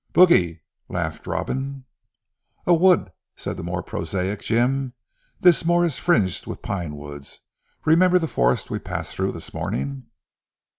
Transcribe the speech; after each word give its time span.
"Bogey," 0.13 0.63
laughed 0.89 1.27
Robin. 1.27 1.85
"A 2.65 2.73
wood," 2.73 3.11
said 3.35 3.55
the 3.55 3.63
more 3.63 3.83
prosaic 3.83 4.39
Jim, 4.41 4.93
"this 5.39 5.63
moor 5.63 5.85
is 5.85 5.99
fringed 5.99 6.47
with 6.47 6.63
pine 6.63 6.95
woods: 6.97 7.41
remember 7.85 8.17
the 8.17 8.27
forest 8.27 8.71
we 8.71 8.79
passed 8.79 9.13
through 9.13 9.31
this 9.33 9.53
morning." 9.53 10.07